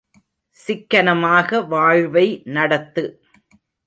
சிக்கனமாக 0.57 1.59
வாழ்வை 1.63 2.25
நடத்து. 2.47 3.03